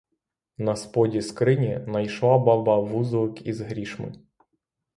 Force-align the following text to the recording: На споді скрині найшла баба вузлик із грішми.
На 0.57 0.75
споді 0.75 1.21
скрині 1.21 1.79
найшла 1.87 2.37
баба 2.39 2.79
вузлик 2.79 3.41
із 3.45 3.61
грішми. 3.61 4.13